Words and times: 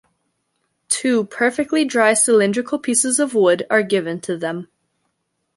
Two 0.89 1.25
perfectly 1.25 1.85
dry 1.85 2.15
cylindrical 2.15 2.79
pieces 2.79 3.19
of 3.19 3.35
wood 3.35 3.67
are 3.69 3.83
given 3.83 4.19
to 4.21 4.35
them. 4.35 4.67